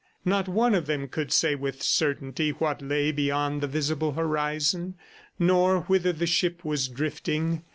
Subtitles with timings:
[0.25, 4.95] Not one of them could say with certainty what lay beyond the visible horizon,
[5.37, 7.63] nor whither the ship was drifting.